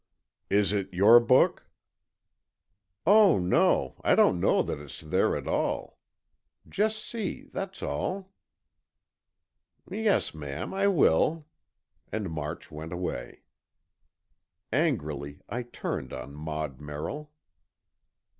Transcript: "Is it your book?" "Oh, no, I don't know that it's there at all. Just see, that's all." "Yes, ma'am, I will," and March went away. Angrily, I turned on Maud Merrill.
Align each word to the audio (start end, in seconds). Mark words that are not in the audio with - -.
"Is 0.49 0.73
it 0.73 0.91
your 0.91 1.19
book?" 1.19 1.67
"Oh, 3.05 3.37
no, 3.37 4.01
I 4.03 4.15
don't 4.15 4.39
know 4.39 4.63
that 4.63 4.79
it's 4.79 4.99
there 4.99 5.37
at 5.37 5.47
all. 5.47 5.99
Just 6.67 7.05
see, 7.05 7.43
that's 7.53 7.83
all." 7.83 8.33
"Yes, 9.91 10.33
ma'am, 10.33 10.73
I 10.73 10.87
will," 10.87 11.45
and 12.11 12.31
March 12.31 12.71
went 12.71 12.93
away. 12.93 13.43
Angrily, 14.71 15.41
I 15.47 15.61
turned 15.61 16.13
on 16.13 16.33
Maud 16.33 16.79
Merrill. 16.81 17.31